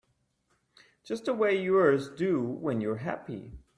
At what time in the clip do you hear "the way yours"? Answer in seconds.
1.25-2.09